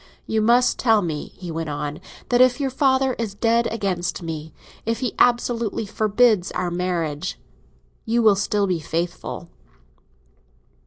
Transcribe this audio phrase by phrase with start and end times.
[0.25, 4.51] "You must tell me," he went on, "that if your father is dead against me,
[4.83, 7.37] if he absolutely forbids our marriage,
[8.03, 9.51] you will still be faithful."